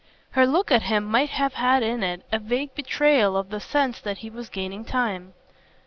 [0.31, 3.99] Her look at him might have had in it a vague betrayal of the sense
[4.01, 5.35] that he was gaining time.